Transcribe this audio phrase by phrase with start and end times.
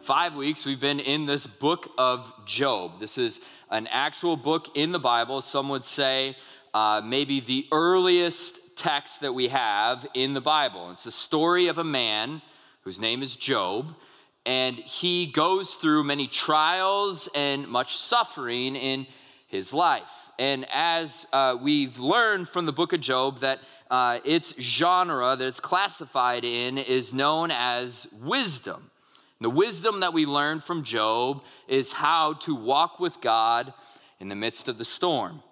[0.00, 0.64] five weeks.
[0.64, 2.98] We've been in this book of Job.
[3.00, 3.40] This is
[3.70, 5.42] an actual book in the Bible.
[5.42, 6.36] Some would say
[6.72, 10.90] uh, maybe the earliest text that we have in the Bible.
[10.90, 12.40] It's the story of a man
[12.82, 13.94] whose name is Job,
[14.46, 19.06] and he goes through many trials and much suffering in
[19.48, 20.10] his life.
[20.38, 23.58] And as uh, we've learned from the book of Job, that
[23.90, 28.90] uh, its genre that it's classified in is known as wisdom.
[29.40, 33.72] The wisdom that we learn from Job is how to walk with God
[34.18, 35.42] in the midst of the storm.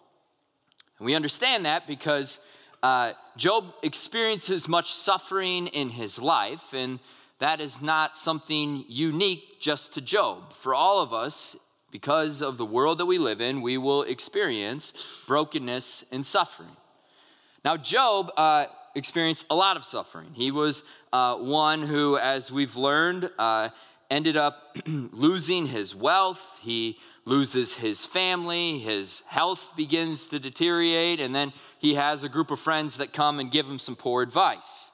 [0.99, 2.39] And we understand that because
[2.83, 7.01] uh, Job experiences much suffering in his life, and
[7.39, 10.53] that is not something unique just to Job.
[10.53, 11.57] For all of us,
[11.91, 14.93] because of the world that we live in, we will experience
[15.27, 16.77] brokenness and suffering.
[17.65, 20.35] Now, Job uh, experienced a lot of suffering.
[20.35, 23.71] He was uh, one who, as we've learned, uh,
[24.11, 26.59] ended up losing his wealth.
[26.63, 28.79] He loses his family.
[28.79, 31.21] His health begins to deteriorate.
[31.21, 34.23] And then he has a group of friends that come and give him some poor
[34.23, 34.91] advice.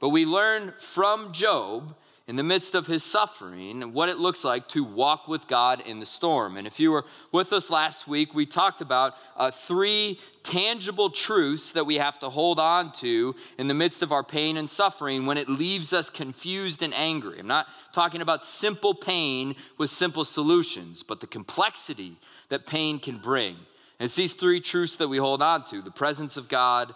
[0.00, 4.66] But we learn from Job in the midst of his suffering what it looks like
[4.68, 6.56] to walk with God in the storm.
[6.56, 11.72] And if you were with us last week, we talked about uh, three tangible truths
[11.72, 15.26] that we have to hold on to in the midst of our pain and suffering
[15.26, 17.38] when it leaves us confused and angry.
[17.38, 22.16] I'm not talking about simple pain with simple solutions, but the complexity
[22.48, 23.56] that pain can bring.
[23.98, 26.94] And it's these three truths that we hold on to the presence of God,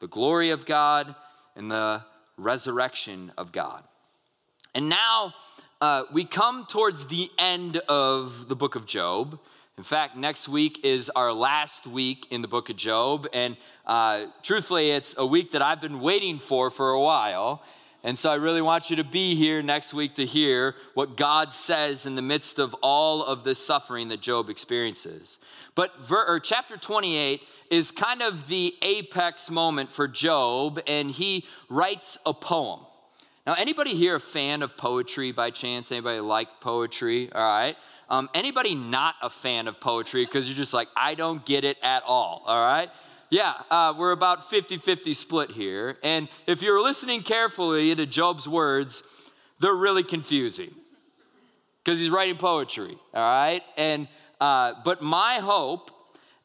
[0.00, 1.14] the glory of God,
[1.54, 2.02] and the
[2.36, 3.82] resurrection of God.
[4.76, 5.32] And now
[5.80, 9.40] uh, we come towards the end of the book of Job.
[9.78, 13.26] In fact, next week is our last week in the book of Job.
[13.32, 17.62] And uh, truthfully, it's a week that I've been waiting for for a while.
[18.04, 21.54] And so I really want you to be here next week to hear what God
[21.54, 25.38] says in the midst of all of this suffering that Job experiences.
[25.74, 32.18] But ver- chapter 28 is kind of the apex moment for Job, and he writes
[32.26, 32.80] a poem.
[33.46, 35.92] Now, anybody here a fan of poetry by chance?
[35.92, 37.30] Anybody like poetry?
[37.32, 37.76] All right.
[38.08, 41.76] Um, anybody not a fan of poetry because you're just like, I don't get it
[41.80, 42.42] at all.
[42.44, 42.90] All right.
[43.30, 45.96] Yeah, uh, we're about 50 50 split here.
[46.02, 49.02] And if you're listening carefully to Job's words,
[49.60, 50.72] they're really confusing
[51.84, 52.96] because he's writing poetry.
[53.14, 53.62] All right.
[53.76, 54.08] And,
[54.40, 55.90] uh, but my hope,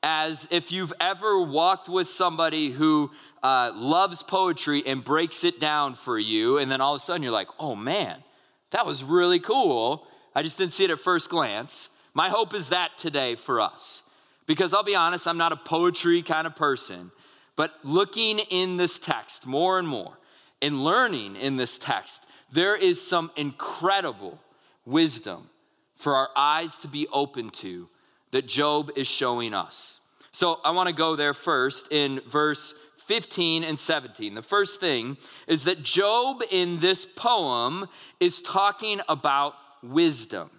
[0.04, 3.12] as if you've ever walked with somebody who
[3.44, 7.24] uh, loves poetry and breaks it down for you, and then all of a sudden
[7.24, 8.24] you're like, oh man,
[8.72, 10.08] that was really cool.
[10.36, 11.90] I just didn't see it at first glance.
[12.14, 14.04] My hope is that today for us.
[14.46, 17.12] Because I'll be honest, I'm not a poetry kind of person,
[17.56, 20.18] but looking in this text more and more
[20.62, 22.22] and learning in this text,
[22.52, 24.40] there is some incredible
[24.86, 25.50] wisdom
[25.96, 27.88] for our eyes to be open to
[28.32, 30.00] that Job is showing us.
[30.32, 32.74] So I want to go there first in verse
[33.12, 34.36] 15 and 17.
[34.36, 37.90] The first thing is that Job in this poem
[38.22, 40.50] is talking about wisdom.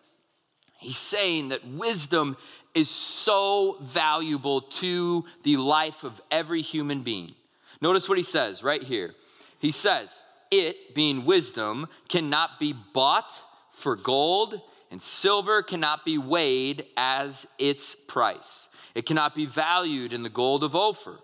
[0.78, 2.36] He's saying that wisdom
[2.74, 7.34] is so valuable to the life of every human being.
[7.80, 9.14] Notice what he says right here.
[9.58, 13.32] He says, It, being wisdom, cannot be bought
[13.70, 14.60] for gold,
[14.90, 18.68] and silver cannot be weighed as its price.
[18.94, 21.16] It cannot be valued in the gold of Ophir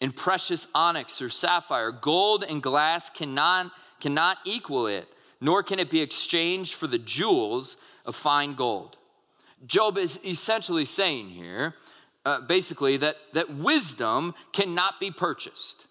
[0.00, 1.90] in precious onyx or sapphire.
[1.90, 5.08] Gold and glass cannot, cannot equal it,
[5.40, 8.96] nor can it be exchanged for the jewels of fine gold.
[9.66, 11.74] Job is essentially saying here,
[12.24, 15.86] uh, basically, that, that wisdom cannot be purchased.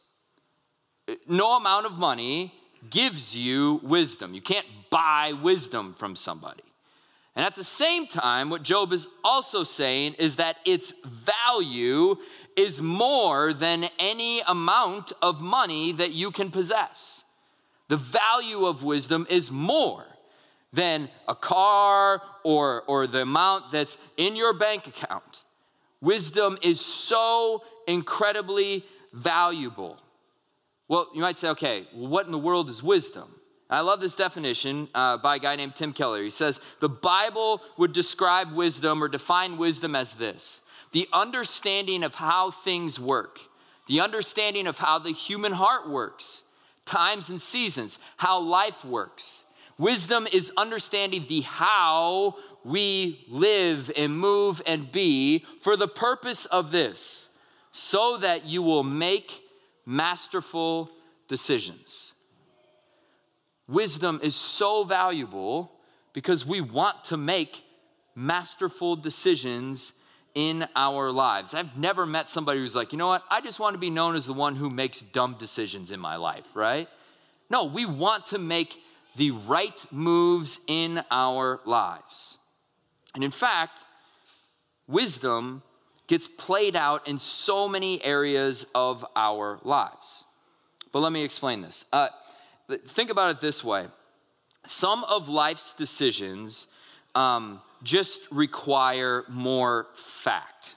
[1.28, 2.54] No amount of money
[2.90, 4.34] gives you wisdom.
[4.34, 6.64] You can't buy wisdom from somebody.
[7.36, 12.16] And at the same time, what Job is also saying is that its value
[12.56, 17.24] is more than any amount of money that you can possess.
[17.88, 20.06] The value of wisdom is more
[20.74, 25.44] than a car or, or the amount that's in your bank account.
[26.02, 30.00] Wisdom is so incredibly valuable.
[30.88, 33.30] Well, you might say, okay, what in the world is wisdom?
[33.70, 36.22] I love this definition uh, by a guy named Tim Keller.
[36.22, 40.62] He says, The Bible would describe wisdom or define wisdom as this
[40.96, 43.42] the understanding of how things work,
[43.86, 46.44] the understanding of how the human heart works,
[46.86, 49.44] times and seasons, how life works.
[49.78, 56.72] Wisdom is understanding the how we live and move and be for the purpose of
[56.72, 57.28] this,
[57.74, 59.42] so that you will make
[59.86, 60.90] masterful
[61.28, 62.14] decisions.
[63.68, 65.74] Wisdom is so valuable
[66.14, 67.66] because we want to make
[68.16, 69.92] masterful decisions
[70.36, 71.54] in our lives.
[71.54, 74.16] I've never met somebody who's like, you know what, I just want to be known
[74.16, 76.88] as the one who makes dumb decisions in my life, right?
[77.50, 78.78] No, we want to make
[79.16, 82.38] the right moves in our lives.
[83.14, 83.86] And in fact,
[84.88, 85.64] wisdom
[86.08, 90.24] gets played out in so many areas of our lives.
[90.92, 91.86] But let me explain this.
[91.92, 92.10] Uh,
[92.88, 93.88] think about it this way
[94.66, 96.68] some of life's decisions
[97.14, 100.76] um, just require more fact,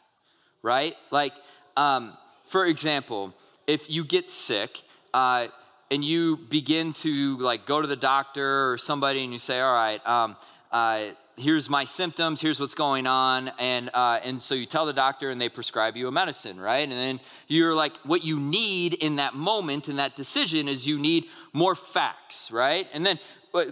[0.63, 0.95] right?
[1.11, 1.33] Like,
[1.77, 3.35] um, for example,
[3.67, 4.83] if you get sick,
[5.13, 5.49] uh,
[5.91, 9.73] and you begin to like go to the doctor or somebody and you say all
[9.73, 10.37] right um,
[10.71, 11.07] uh,
[11.37, 15.31] here's my symptoms here's what's going on and uh, and so you tell the doctor
[15.31, 19.17] and they prescribe you a medicine right and then you're like what you need in
[19.17, 23.19] that moment in that decision is you need more facts right and then
[23.55, 23.65] uh,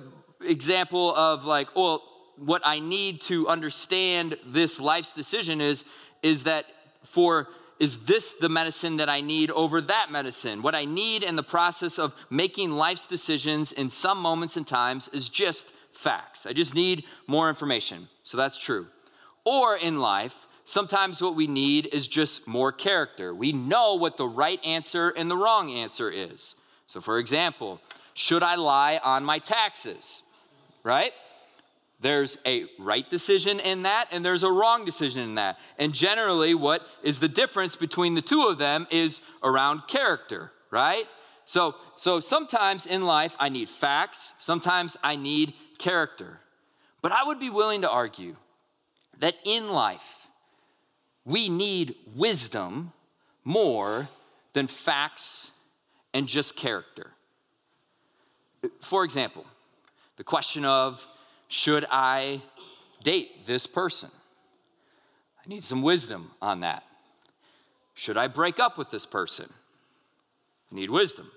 [0.42, 2.02] example of like well
[2.36, 5.84] what i need to understand this life's decision is
[6.22, 6.66] is that
[7.04, 7.48] for
[7.78, 10.62] is this the medicine that I need over that medicine?
[10.62, 15.08] What I need in the process of making life's decisions in some moments and times
[15.08, 16.46] is just facts.
[16.46, 18.08] I just need more information.
[18.22, 18.86] So that's true.
[19.44, 23.34] Or in life, sometimes what we need is just more character.
[23.34, 26.54] We know what the right answer and the wrong answer is.
[26.86, 27.80] So, for example,
[28.14, 30.22] should I lie on my taxes?
[30.82, 31.12] Right?
[32.00, 35.58] There's a right decision in that, and there's a wrong decision in that.
[35.78, 41.06] And generally, what is the difference between the two of them is around character, right?
[41.46, 46.40] So, so sometimes in life, I need facts, sometimes I need character.
[47.00, 48.36] But I would be willing to argue
[49.20, 50.26] that in life,
[51.24, 52.92] we need wisdom
[53.42, 54.08] more
[54.52, 55.50] than facts
[56.12, 57.12] and just character.
[58.80, 59.44] For example,
[60.16, 61.06] the question of
[61.48, 62.42] should I
[63.02, 64.10] date this person?
[65.44, 66.82] I need some wisdom on that.
[67.94, 69.52] Should I break up with this person?
[70.70, 71.30] I need wisdom.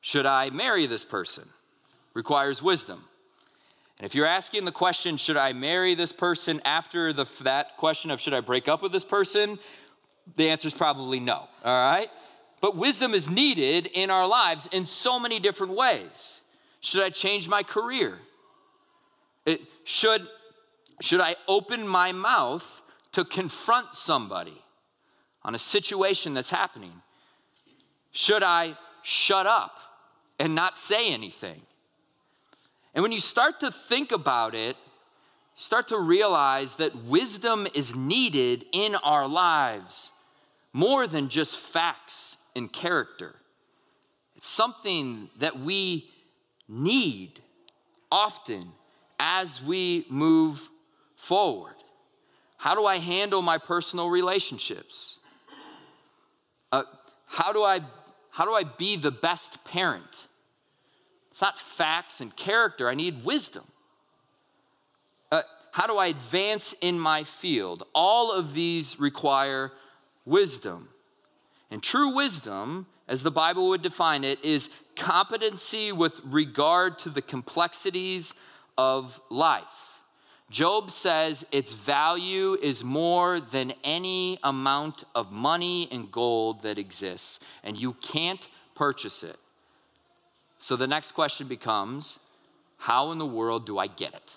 [0.00, 1.48] Should I marry this person?
[2.12, 3.04] Requires wisdom.
[3.98, 8.10] And if you're asking the question, should I marry this person after the, that question
[8.10, 9.58] of should I break up with this person?
[10.36, 12.08] The answer is probably no, all right?
[12.60, 16.40] But wisdom is needed in our lives in so many different ways.
[16.80, 18.18] Should I change my career?
[19.46, 20.26] It, should,
[21.00, 22.80] should I open my mouth
[23.12, 24.62] to confront somebody
[25.42, 27.02] on a situation that's happening?
[28.12, 29.78] Should I shut up
[30.38, 31.60] and not say anything?
[32.94, 37.94] And when you start to think about it, you start to realize that wisdom is
[37.94, 40.12] needed in our lives
[40.72, 43.34] more than just facts and character.
[44.36, 46.10] It's something that we
[46.68, 47.40] need
[48.10, 48.72] often
[49.18, 50.68] as we move
[51.16, 51.74] forward?
[52.56, 55.18] How do I handle my personal relationships?
[56.72, 56.84] Uh,
[57.26, 57.80] how, do I,
[58.30, 60.24] how do I be the best parent?
[61.30, 63.64] It's not facts and character, I need wisdom.
[65.30, 65.42] Uh,
[65.72, 67.84] how do I advance in my field?
[67.94, 69.72] All of these require
[70.24, 70.88] wisdom.
[71.70, 77.20] And true wisdom, as the Bible would define it, is competency with regard to the
[77.20, 78.32] complexities
[78.76, 79.94] of life.
[80.50, 87.40] Job says its value is more than any amount of money and gold that exists,
[87.62, 89.36] and you can't purchase it.
[90.58, 92.18] So the next question becomes
[92.78, 94.36] how in the world do I get it?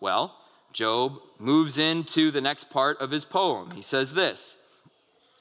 [0.00, 0.36] Well,
[0.72, 3.70] Job moves into the next part of his poem.
[3.74, 4.56] He says this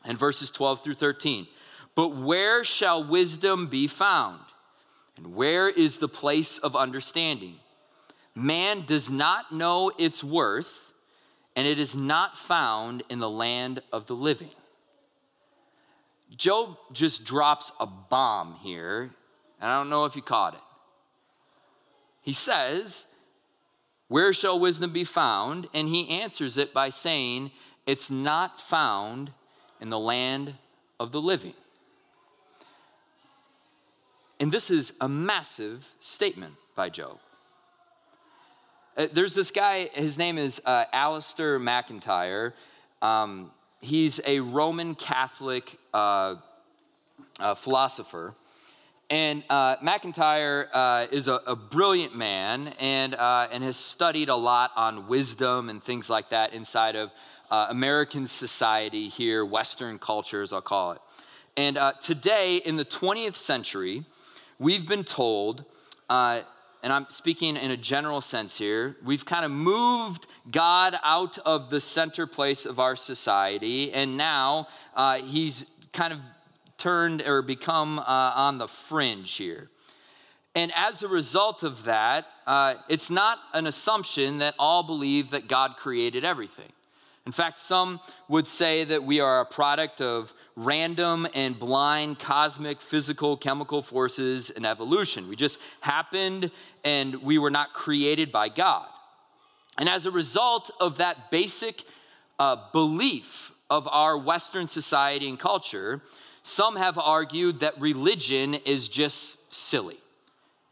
[0.06, 1.48] in verses 12 through 13
[1.96, 4.40] But where shall wisdom be found?
[5.18, 7.56] And where is the place of understanding?
[8.36, 10.94] Man does not know its worth,
[11.56, 14.52] and it is not found in the land of the living.
[16.36, 19.12] Job just drops a bomb here,
[19.60, 20.62] and I don't know if you caught it.
[22.22, 23.06] He says,
[24.08, 25.68] Where shall wisdom be found?
[25.74, 27.52] And he answers it by saying,
[27.86, 29.32] It's not found
[29.82, 30.54] in the land
[31.00, 31.54] of the living.
[34.40, 37.20] And this is a massive statement by Job.
[38.98, 42.54] Uh, there's this guy, his name is uh, Alasdair MacIntyre.
[43.02, 46.36] Um, he's a Roman Catholic uh,
[47.40, 48.36] uh, philosopher.
[49.10, 54.36] And uh, MacIntyre uh, is a, a, brilliant man and, uh, and has studied a
[54.36, 57.12] lot on wisdom and things like that inside of
[57.50, 61.02] American society here, Western culture, as I'll call it.
[61.58, 64.06] And today, in the 20th century,
[64.58, 65.66] we've been told,
[66.84, 71.70] and I'm speaking in a general sense here, we've kind of moved God out of
[71.70, 74.68] the center place of our society, and now
[75.24, 76.20] he's kind of
[76.78, 79.70] turned or become uh, on the fringe here.
[80.56, 85.48] And as a result of that, uh, it's not an assumption that all believe that
[85.48, 86.72] God created everything.
[87.26, 92.82] In fact, some would say that we are a product of random and blind cosmic,
[92.82, 95.28] physical, chemical forces and evolution.
[95.28, 96.52] We just happened
[96.84, 98.88] and we were not created by God.
[99.78, 101.84] And as a result of that basic
[102.40, 106.02] uh, belief of our Western society and culture,
[106.44, 109.98] some have argued that religion is just silly.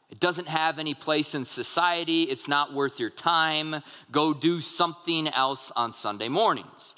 [0.10, 2.24] It doesn't have any place in society.
[2.24, 3.84] It's not worth your time.
[4.12, 6.96] Go do something else on Sunday mornings.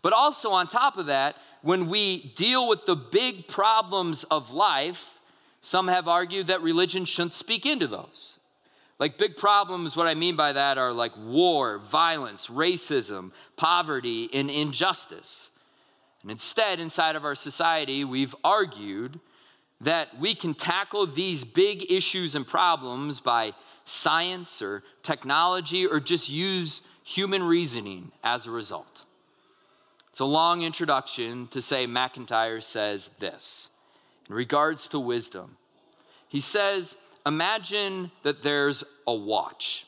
[0.00, 5.18] But also, on top of that, when we deal with the big problems of life,
[5.62, 8.38] some have argued that religion shouldn't speak into those.
[9.00, 14.48] Like big problems, what I mean by that are like war, violence, racism, poverty, and
[14.48, 15.50] injustice.
[16.22, 19.18] And instead, inside of our society, we've argued
[19.80, 23.54] that we can tackle these big issues and problems by
[23.84, 29.05] science or technology or just use human reasoning as a result.
[30.16, 33.68] It's a long introduction to say MacIntyre says this
[34.30, 35.58] in regards to wisdom.
[36.26, 36.96] He says,
[37.26, 39.84] Imagine that there's a watch,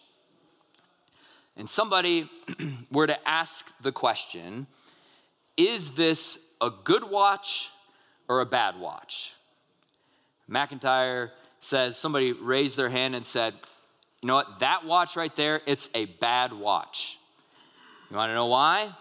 [1.57, 2.29] and somebody
[2.93, 4.67] were to ask the question,
[5.57, 7.71] is this a good watch
[8.29, 9.33] or a bad watch?
[10.47, 13.55] MacIntyre says somebody raised their hand and said,
[14.21, 14.59] You know what?
[14.59, 17.17] That watch right there, it's a bad watch.
[18.11, 18.93] You want to know why?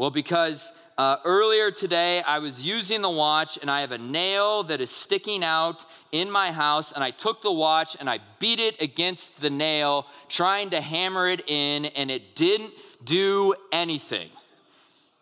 [0.00, 4.62] Well, because uh, earlier today I was using the watch and I have a nail
[4.62, 8.60] that is sticking out in my house, and I took the watch and I beat
[8.60, 12.72] it against the nail, trying to hammer it in, and it didn't
[13.04, 14.30] do anything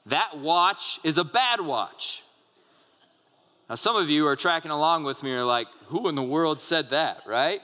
[0.06, 2.22] that watch is a bad watch.
[3.68, 6.60] Now, some of you are tracking along with me are like, who in the world
[6.60, 7.60] said that, right?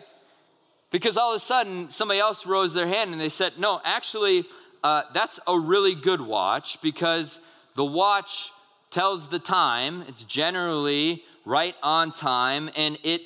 [0.91, 4.47] Because all of a sudden, somebody else rose their hand and they said, no, actually,
[4.85, 7.41] uh, that's a really good watch because
[7.75, 8.51] the watch
[8.91, 10.05] tells the time.
[10.07, 13.23] It's generally right on time and it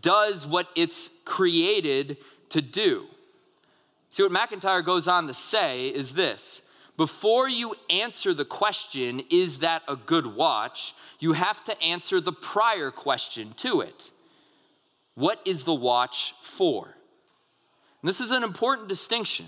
[0.00, 2.16] does what it's created
[2.50, 3.06] to do.
[4.08, 6.62] See, what MacIntyre goes on to say is this
[6.96, 12.32] before you answer the question, is that a good watch, you have to answer the
[12.32, 14.10] prior question to it.
[15.14, 16.84] What is the watch for?
[18.00, 19.46] And this is an important distinction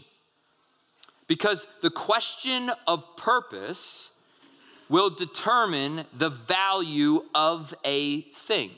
[1.32, 4.10] because the question of purpose
[4.90, 8.70] will determine the value of a thing.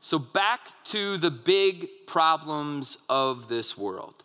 [0.00, 4.22] So, back to the big problems of this world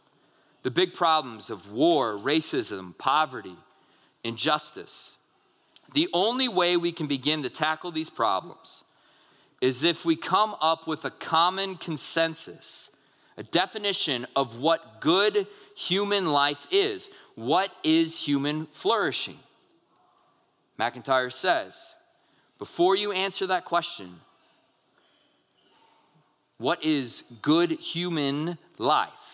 [0.61, 3.57] the big problems of war, racism, poverty,
[4.23, 5.15] injustice.
[5.95, 8.83] The only way we can begin to tackle these problems
[9.59, 12.91] is if we come up with a common consensus,
[13.37, 17.09] a definition of what good human life is.
[17.35, 19.39] What is human flourishing?
[20.77, 21.93] MacIntyre says,
[22.57, 24.19] before you answer that question,
[26.57, 29.31] what is good human life?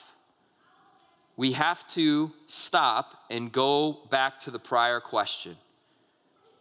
[1.37, 5.55] we have to stop and go back to the prior question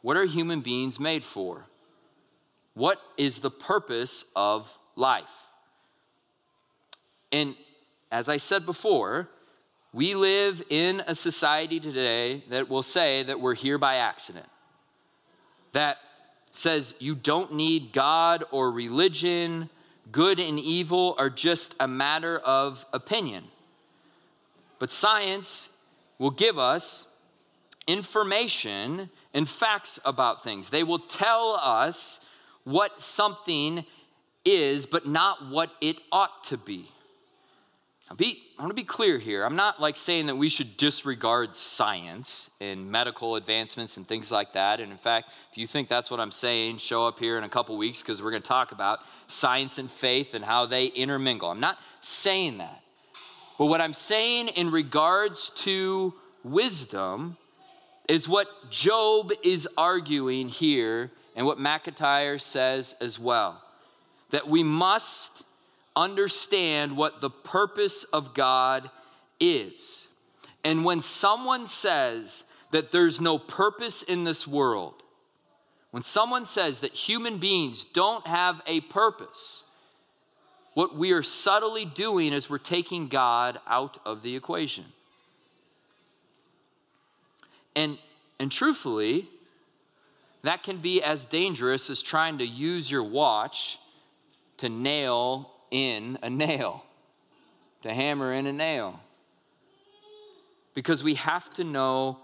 [0.02, 1.64] What are human beings made for?
[2.74, 5.34] What is the purpose of life?
[7.32, 7.56] And
[8.12, 9.28] as I said before,
[9.96, 14.44] we live in a society today that will say that we're here by accident,
[15.72, 15.96] that
[16.52, 19.70] says you don't need God or religion,
[20.12, 23.44] good and evil are just a matter of opinion.
[24.78, 25.70] But science
[26.18, 27.06] will give us
[27.86, 30.68] information and facts about things.
[30.68, 32.20] They will tell us
[32.64, 33.86] what something
[34.44, 36.90] is, but not what it ought to be.
[38.14, 39.44] Be, I want to be clear here.
[39.44, 44.52] I'm not like saying that we should disregard science and medical advancements and things like
[44.52, 44.80] that.
[44.80, 47.48] And in fact, if you think that's what I'm saying, show up here in a
[47.48, 51.50] couple weeks because we're going to talk about science and faith and how they intermingle.
[51.50, 52.80] I'm not saying that.
[53.58, 57.36] But what I'm saying in regards to wisdom
[58.08, 63.60] is what Job is arguing here and what MacIntyre says as well.
[64.30, 65.42] That we must
[65.96, 68.90] understand what the purpose of God
[69.40, 70.06] is.
[70.62, 75.02] And when someone says that there's no purpose in this world,
[75.90, 79.64] when someone says that human beings don't have a purpose,
[80.74, 84.84] what we are subtly doing is we're taking God out of the equation.
[87.74, 87.98] And,
[88.38, 89.28] and truthfully,
[90.42, 93.78] that can be as dangerous as trying to use your watch
[94.58, 96.84] to nail in a nail,
[97.82, 99.00] to hammer in a nail.
[100.74, 102.18] Because we have to know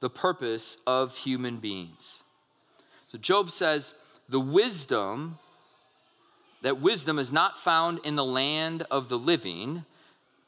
[0.00, 2.22] the purpose of human beings.
[3.08, 3.94] So Job says,
[4.28, 5.38] the wisdom,
[6.62, 9.84] that wisdom is not found in the land of the living,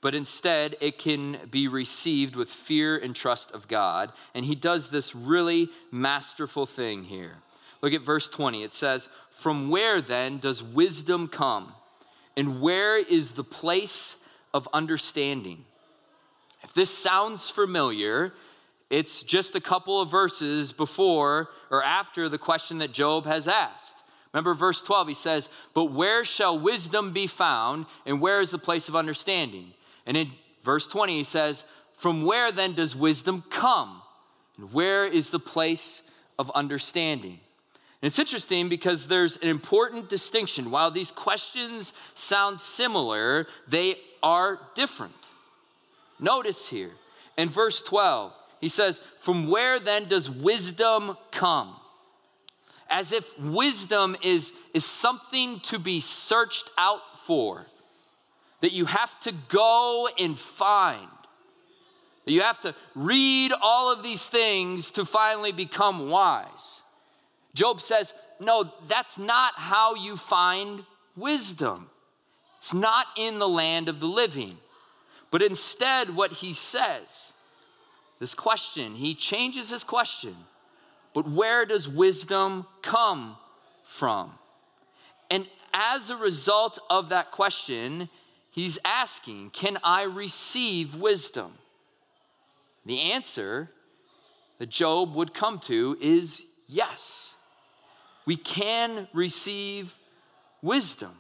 [0.00, 4.12] but instead it can be received with fear and trust of God.
[4.34, 7.36] And he does this really masterful thing here.
[7.82, 8.62] Look at verse 20.
[8.62, 11.72] It says, From where then does wisdom come?
[12.36, 14.16] And where is the place
[14.52, 15.64] of understanding?
[16.62, 18.32] If this sounds familiar,
[18.90, 23.94] it's just a couple of verses before or after the question that Job has asked.
[24.32, 28.58] Remember verse 12, he says, But where shall wisdom be found, and where is the
[28.58, 29.72] place of understanding?
[30.04, 30.28] And in
[30.62, 31.64] verse 20, he says,
[31.96, 34.02] From where then does wisdom come?
[34.58, 36.02] And where is the place
[36.38, 37.40] of understanding?
[38.06, 40.70] It's interesting because there's an important distinction.
[40.70, 45.30] While these questions sound similar, they are different.
[46.20, 46.92] Notice here
[47.36, 51.74] in verse 12, he says, From where then does wisdom come?
[52.88, 57.66] As if wisdom is, is something to be searched out for,
[58.60, 61.08] that you have to go and find.
[62.24, 66.82] You have to read all of these things to finally become wise.
[67.56, 70.84] Job says, No, that's not how you find
[71.16, 71.90] wisdom.
[72.58, 74.58] It's not in the land of the living.
[75.30, 77.32] But instead, what he says,
[78.20, 80.36] this question, he changes his question.
[81.14, 83.36] But where does wisdom come
[83.84, 84.34] from?
[85.30, 88.10] And as a result of that question,
[88.50, 91.54] he's asking, Can I receive wisdom?
[92.84, 93.70] The answer
[94.58, 97.35] that Job would come to is yes
[98.26, 99.96] we can receive
[100.60, 101.16] wisdom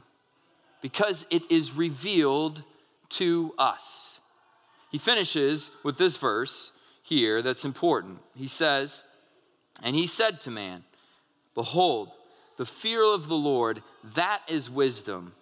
[0.82, 2.62] because it is revealed
[3.08, 4.18] to us.
[4.90, 8.18] He finishes with this verse here that's important.
[8.34, 9.02] He says,
[9.82, 10.84] And he said to man,
[11.54, 12.10] Behold,
[12.56, 13.82] the fear of the Lord,
[14.14, 15.34] that is wisdom,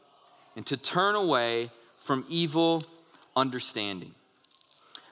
[0.56, 1.70] and to turn away
[2.02, 2.84] from evil
[3.34, 4.14] understanding.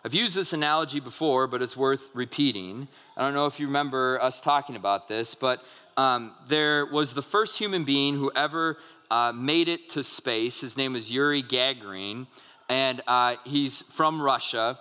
[0.04, 2.88] I've used this analogy before, but it's worth repeating.
[3.16, 5.64] I don't know if you remember us talking about this, but
[5.96, 8.78] um, there was the first human being who ever
[9.10, 10.60] uh, made it to space.
[10.60, 12.26] His name is Yuri Gagarin,
[12.68, 14.78] and uh, he's from Russia.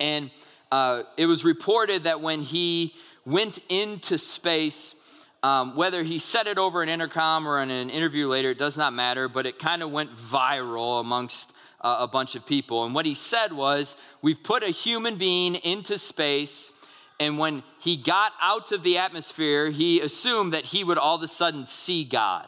[0.00, 0.30] And
[0.72, 4.94] uh, it was reported that when he went into space,
[5.42, 8.76] um, whether he said it over an intercom or in an interview later, it does
[8.76, 12.84] not matter, but it kind of went viral amongst uh, a bunch of people.
[12.84, 16.72] And what he said was, We've put a human being into space
[17.20, 21.22] and when he got out of the atmosphere, he assumed that he would all of
[21.22, 22.46] a sudden see God.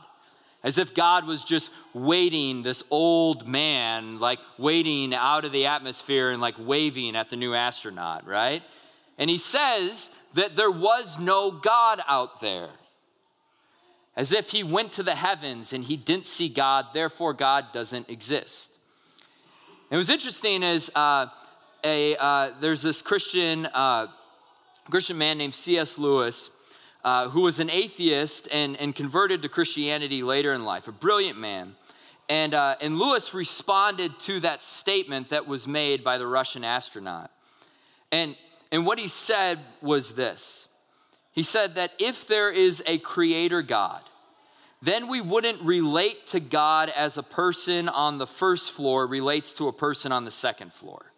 [0.62, 6.30] As if God was just waiting, this old man, like waiting out of the atmosphere
[6.30, 8.62] and like waving at the new astronaut, right?
[9.18, 12.68] And he says that there was no God out there.
[14.16, 18.10] As if he went to the heavens and he didn't see God, therefore God doesn't
[18.10, 18.68] exist.
[19.90, 21.26] It was interesting as uh,
[21.82, 24.08] a, uh, there's this Christian uh,
[24.90, 25.98] Christian man named C.S.
[25.98, 26.50] Lewis,
[27.04, 31.38] uh, who was an atheist and, and converted to Christianity later in life, a brilliant
[31.38, 31.76] man.
[32.28, 37.30] And, uh, and Lewis responded to that statement that was made by the Russian astronaut.
[38.12, 38.36] And,
[38.70, 40.68] and what he said was this
[41.32, 44.02] He said that if there is a creator God,
[44.82, 49.68] then we wouldn't relate to God as a person on the first floor relates to
[49.68, 51.09] a person on the second floor.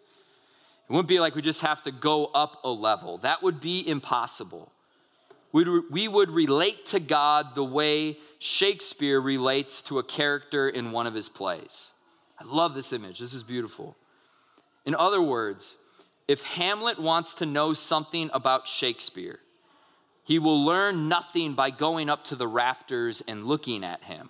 [0.89, 3.17] It wouldn't be like we just have to go up a level.
[3.19, 4.71] That would be impossible.
[5.51, 11.07] We'd, we would relate to God the way Shakespeare relates to a character in one
[11.07, 11.91] of his plays.
[12.39, 13.19] I love this image.
[13.19, 13.95] This is beautiful.
[14.85, 15.77] In other words,
[16.27, 19.39] if Hamlet wants to know something about Shakespeare,
[20.23, 24.29] he will learn nothing by going up to the rafters and looking at him.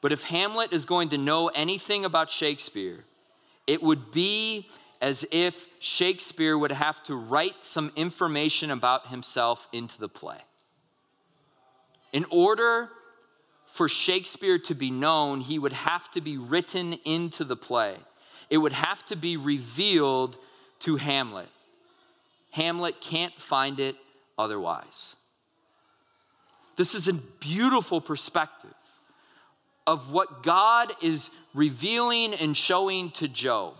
[0.00, 3.04] But if Hamlet is going to know anything about Shakespeare,
[3.66, 4.68] it would be
[5.02, 10.38] as if Shakespeare would have to write some information about himself into the play.
[12.12, 12.88] In order
[13.66, 17.96] for Shakespeare to be known, he would have to be written into the play.
[18.48, 20.38] It would have to be revealed
[20.80, 21.48] to Hamlet.
[22.52, 23.96] Hamlet can't find it
[24.38, 25.16] otherwise.
[26.76, 28.74] This is a beautiful perspective
[29.84, 33.74] of what God is revealing and showing to Job.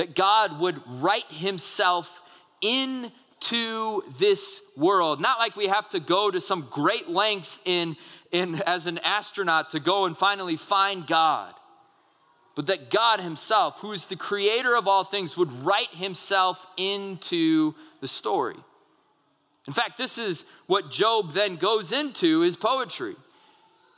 [0.00, 2.22] That God would write himself
[2.62, 5.20] into this world.
[5.20, 7.98] Not like we have to go to some great length in,
[8.32, 11.52] in as an astronaut to go and finally find God.
[12.56, 17.74] But that God Himself, who is the creator of all things, would write Himself into
[18.00, 18.56] the story.
[19.66, 23.16] In fact, this is what Job then goes into his poetry.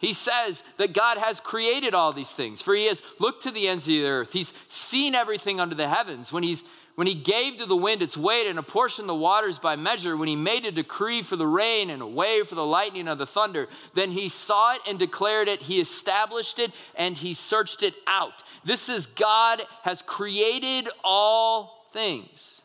[0.03, 3.69] He says that God has created all these things, for he has looked to the
[3.69, 4.33] ends of the earth.
[4.33, 6.33] He's seen everything under the heavens.
[6.33, 6.65] When, he's,
[6.97, 10.27] when he gave to the wind its weight and apportioned the waters by measure, when
[10.27, 13.27] he made a decree for the rain and a way for the lightning and the
[13.27, 15.63] thunder, then he saw it and declared it.
[15.63, 18.43] He established it and he searched it out.
[18.65, 22.61] This is God has created all things.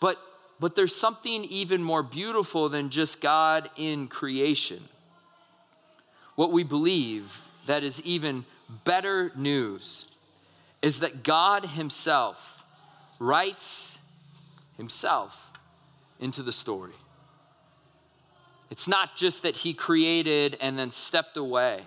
[0.00, 0.16] But,
[0.58, 4.88] but there's something even more beautiful than just God in creation
[6.34, 8.44] what we believe that is even
[8.84, 10.06] better news
[10.82, 12.62] is that God Himself
[13.18, 13.98] writes
[14.76, 15.52] Himself
[16.20, 16.92] into the story.
[18.70, 21.82] It's not just that He created and then stepped away,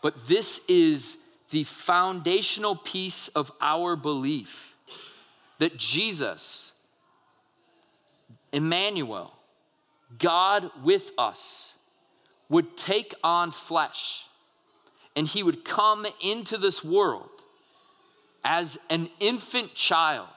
[0.00, 1.16] but this is
[1.50, 4.74] the foundational piece of our belief
[5.58, 6.72] that Jesus,
[8.52, 9.32] Emmanuel,
[10.18, 11.74] God with us,
[12.52, 14.26] would take on flesh
[15.16, 17.30] and he would come into this world
[18.44, 20.28] as an infant child.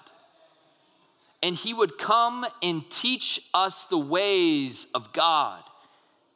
[1.43, 5.61] And he would come and teach us the ways of God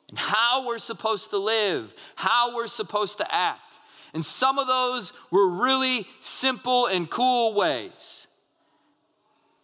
[0.10, 3.80] and how we're supposed to live, how we're supposed to act.
[4.14, 8.28] And some of those were really simple and cool ways.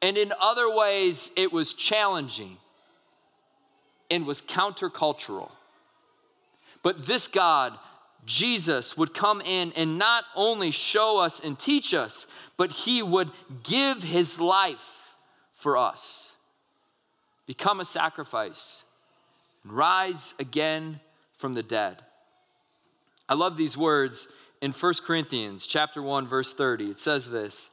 [0.02, 2.58] And in other ways, it was challenging
[4.10, 5.52] and was countercultural.
[6.86, 7.74] But this God,
[8.28, 13.32] Jesus, would come in and not only show us and teach us, but he would
[13.64, 15.16] give his life
[15.56, 16.34] for us,
[17.48, 18.84] become a sacrifice,
[19.64, 21.00] and rise again
[21.40, 22.04] from the dead.
[23.28, 24.28] I love these words
[24.62, 26.92] in 1 Corinthians chapter 1 verse 30.
[26.92, 27.72] It says this,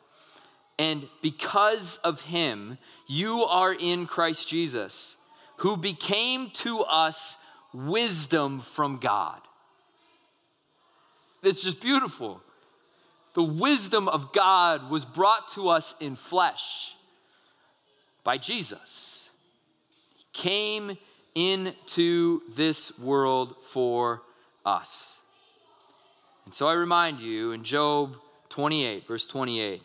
[0.79, 5.16] "And because of him you are in Christ Jesus,
[5.59, 7.37] who became to us
[7.73, 9.41] wisdom from God.
[11.43, 12.41] It's just beautiful.
[13.35, 16.95] The wisdom of God was brought to us in flesh
[18.25, 19.29] by Jesus.
[20.17, 20.99] He came
[21.35, 24.23] into this world for
[24.65, 25.19] us.
[26.45, 28.17] And so I remind you in Job
[28.51, 29.83] 28, verse 28,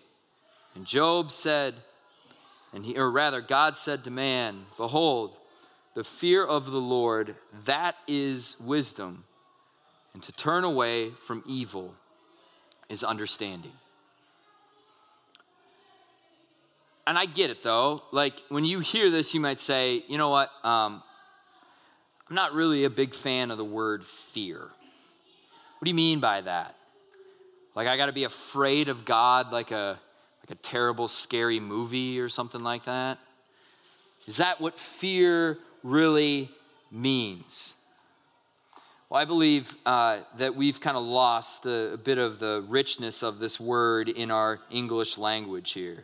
[0.76, 1.76] and Job said,
[2.74, 5.36] and he, or rather, God said to man, Behold,
[5.98, 7.34] the fear of the Lord,
[7.66, 9.24] that is wisdom.
[10.14, 11.96] And to turn away from evil
[12.88, 13.72] is understanding.
[17.08, 17.98] And I get it though.
[18.12, 20.52] Like when you hear this, you might say, you know what?
[20.64, 21.02] Um,
[22.30, 24.60] I'm not really a big fan of the word fear.
[24.60, 26.76] What do you mean by that?
[27.74, 30.00] Like I got to be afraid of God like a
[30.48, 33.18] like a terrible scary movie or something like that?
[34.28, 35.58] Is that what fear
[35.88, 36.50] really
[36.92, 37.74] means.
[39.10, 43.24] Well, I believe uh, that we've kind of lost the, a bit of the richness
[43.24, 46.04] of this word in our English language here.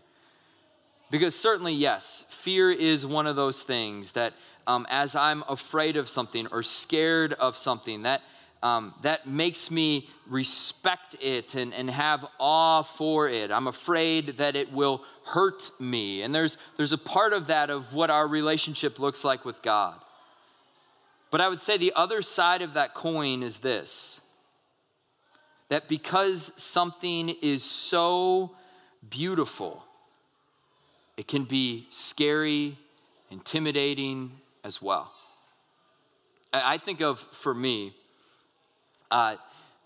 [1.11, 4.33] Because certainly, yes, fear is one of those things that
[4.65, 8.21] um, as I'm afraid of something or scared of something, that,
[8.63, 13.51] um, that makes me respect it and, and have awe for it.
[13.51, 16.21] I'm afraid that it will hurt me.
[16.21, 19.99] And there's, there's a part of that of what our relationship looks like with God.
[21.29, 24.21] But I would say the other side of that coin is this
[25.69, 28.55] that because something is so
[29.09, 29.83] beautiful,
[31.17, 32.77] it can be scary,
[33.31, 34.31] intimidating
[34.63, 35.11] as well.
[36.53, 37.95] I think of, for me,
[39.13, 39.35] uh,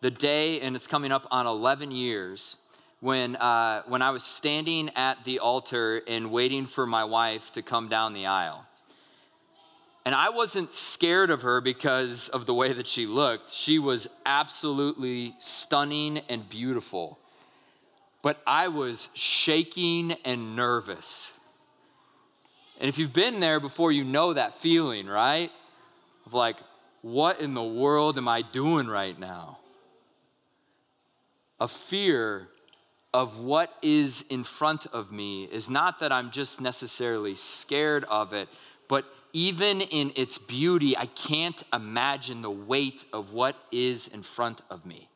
[0.01, 2.57] the day, and it's coming up on 11 years,
[3.01, 7.61] when, uh, when I was standing at the altar and waiting for my wife to
[7.61, 8.65] come down the aisle.
[10.05, 13.51] And I wasn't scared of her because of the way that she looked.
[13.51, 17.19] She was absolutely stunning and beautiful.
[18.21, 21.33] But I was shaking and nervous.
[22.79, 25.51] And if you've been there before, you know that feeling, right?
[26.25, 26.55] Of like,
[27.01, 29.59] what in the world am I doing right now?
[31.59, 32.47] A fear
[33.13, 38.33] of what is in front of me is not that I'm just necessarily scared of
[38.33, 38.49] it,
[38.87, 44.61] but even in its beauty, I can't imagine the weight of what is in front
[44.69, 45.09] of me.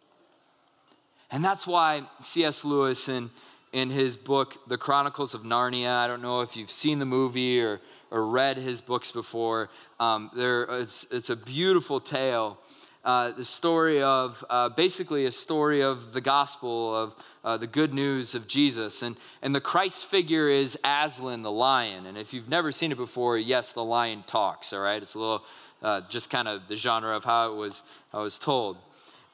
[1.29, 2.65] And that's why C.S.
[2.65, 3.29] Lewis, in,
[3.73, 7.61] in his book, The Chronicles of Narnia, I don't know if you've seen the movie
[7.61, 7.79] or,
[8.09, 12.57] or read his books before, um, there, it's, it's a beautiful tale.
[13.03, 17.93] Uh, the story of uh, basically a story of the gospel of uh, the good
[17.93, 19.01] news of Jesus.
[19.01, 22.05] And, and the Christ figure is Aslan the lion.
[22.05, 25.01] And if you've never seen it before, yes, the lion talks, all right?
[25.01, 25.43] It's a little
[25.81, 27.81] uh, just kind of the genre of how it was,
[28.13, 28.77] it was told.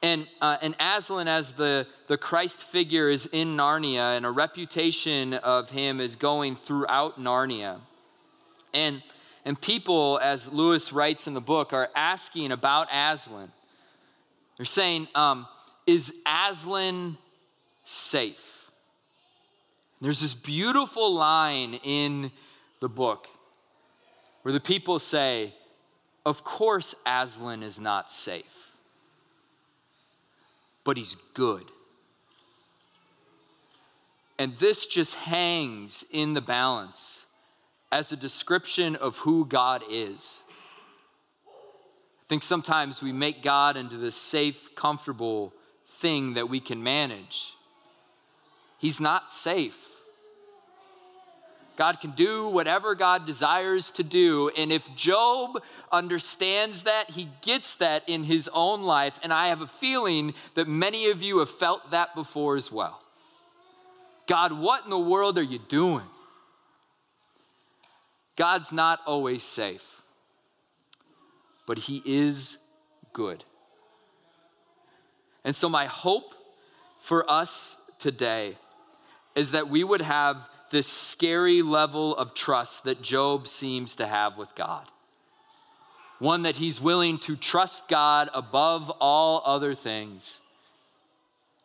[0.00, 5.34] And, uh, and Aslan, as the, the Christ figure, is in Narnia, and a reputation
[5.34, 7.80] of him is going throughout Narnia.
[8.72, 9.02] And,
[9.44, 13.50] and people, as Lewis writes in the book, are asking about Aslan.
[14.56, 15.48] They're saying, um,
[15.86, 17.16] Is Aslan
[17.84, 18.70] safe.
[20.00, 22.30] There's this beautiful line in
[22.80, 23.26] the book
[24.42, 25.54] where the people say,
[26.24, 28.67] Of course, Aslan is not safe,
[30.88, 31.64] but he's good.
[34.38, 37.26] And this just hangs in the balance
[37.92, 40.40] as a description of who God is.
[41.46, 45.52] I think sometimes we make God into this safe, comfortable
[45.98, 47.52] thing that we can manage.
[48.78, 49.87] He's not safe.
[51.78, 54.48] God can do whatever God desires to do.
[54.56, 55.62] And if Job
[55.92, 59.20] understands that, he gets that in his own life.
[59.22, 63.00] And I have a feeling that many of you have felt that before as well.
[64.26, 66.02] God, what in the world are you doing?
[68.34, 70.02] God's not always safe,
[71.64, 72.58] but he is
[73.12, 73.44] good.
[75.44, 76.34] And so, my hope
[77.00, 78.56] for us today
[79.36, 84.36] is that we would have this scary level of trust that Job seems to have
[84.36, 84.86] with God.
[86.18, 90.40] One that he's willing to trust God above all other things.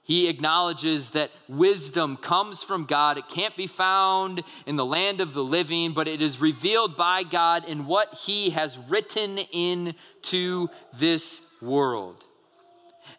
[0.03, 3.17] He acknowledges that wisdom comes from God.
[3.17, 7.23] It can't be found in the land of the living, but it is revealed by
[7.23, 12.25] God in what He has written into this world.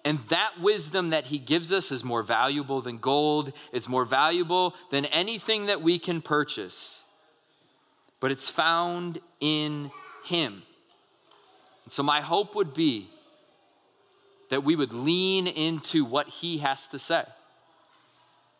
[0.05, 4.75] And that wisdom that he gives us is more valuable than gold, it's more valuable
[4.91, 7.03] than anything that we can purchase.
[8.21, 9.91] But it's found in
[10.25, 10.63] him.
[11.85, 13.09] And so, my hope would be
[14.51, 17.25] that we would lean into what he has to say.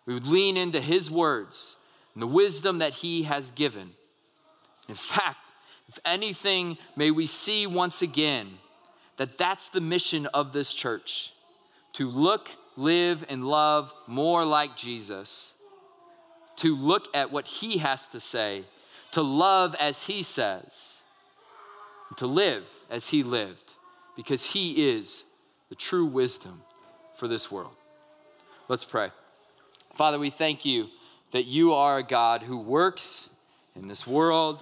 [0.07, 1.77] We would lean into his words
[2.15, 3.93] and the wisdom that he has given.
[4.89, 5.53] In fact,
[5.89, 8.59] if anything, may we see once again
[9.17, 11.34] that that's the mission of this church
[11.95, 15.55] to look, live, and love more like Jesus,
[16.57, 18.65] to look at what he has to say,
[19.13, 20.99] to love as he says,
[22.17, 23.75] to live as he lived,
[24.17, 25.25] because he is
[25.69, 26.63] the true wisdom
[27.17, 27.75] for this world.
[28.69, 29.11] Let's pray.
[29.95, 30.89] Father, we thank you
[31.33, 33.29] that you are a God who works
[33.77, 34.61] in this world,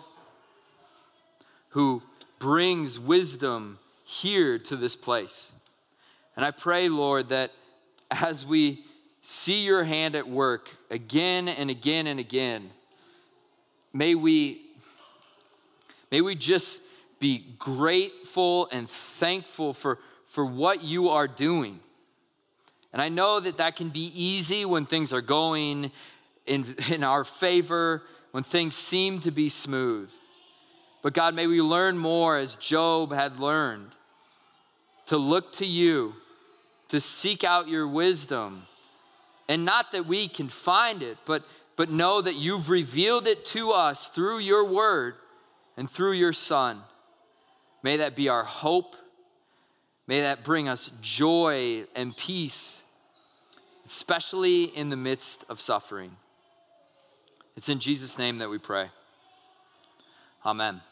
[1.71, 2.03] who
[2.39, 5.53] brings wisdom here to this place.
[6.37, 7.51] And I pray, Lord, that
[8.11, 8.85] as we
[9.21, 12.71] see your hand at work again and again and again,
[13.93, 14.61] may we
[16.11, 16.81] may we just
[17.23, 21.79] be grateful and thankful for, for what you are doing.
[22.93, 25.93] And I know that that can be easy when things are going
[26.47, 30.11] in, in our favor, when things seem to be smooth.
[31.01, 33.95] But God, may we learn more as Job had learned
[35.07, 36.15] to look to you,
[36.93, 38.67] to seek out your wisdom.
[39.49, 41.43] And not that we can find it, but,
[41.75, 45.15] but know that you've revealed it to us through your word
[45.79, 46.83] and through your Son.
[47.83, 48.95] May that be our hope.
[50.07, 52.83] May that bring us joy and peace,
[53.89, 56.15] especially in the midst of suffering.
[57.57, 58.91] It's in Jesus' name that we pray.
[60.45, 60.83] Amen.